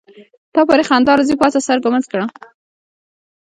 تا 0.53 0.59
پوری 0.67 0.83
خندا 0.89 1.13
راځي 1.17 1.35
پاڅه 1.41 1.59
سر 1.67 1.77
ګمنځ 1.85 2.05
کړه. 2.11 2.25